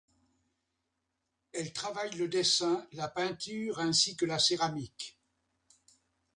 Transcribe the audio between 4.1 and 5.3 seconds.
que la céramique.